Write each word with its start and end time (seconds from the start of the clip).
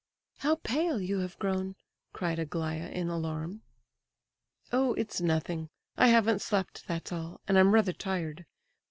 "How 0.39 0.55
pale 0.55 0.99
you 0.99 1.19
have 1.19 1.37
grown!" 1.37 1.75
cried 2.11 2.39
Aglaya 2.39 2.87
in 2.89 3.07
alarm. 3.11 3.61
"Oh, 4.71 4.95
it's 4.95 5.21
nothing. 5.21 5.69
I 5.95 6.07
haven't 6.07 6.41
slept, 6.41 6.87
that's 6.87 7.11
all, 7.11 7.39
and 7.47 7.55
I'm 7.55 7.71
rather 7.75 7.93
tired. 7.93 8.47